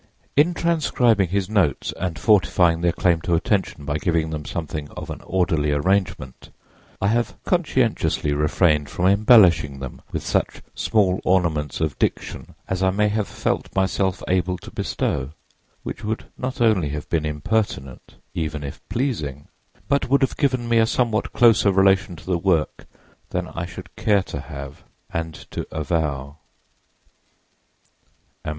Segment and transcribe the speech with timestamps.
[0.35, 5.11] In transcribing his notes and fortifying their claim to attention by giving them something of
[5.11, 6.49] an orderly arrangement,
[6.99, 12.89] _I have conscientiously refrained from embellishing them with such small ornaments of diction as I
[12.89, 15.33] may have felt myself able to bestow_,
[15.83, 19.49] which would not only have been impertinent, even if pleasing,
[19.87, 22.87] but would have given me a somewhat closer relation to the work
[23.29, 24.83] than I should care to have
[25.13, 26.39] and to avow.—_A.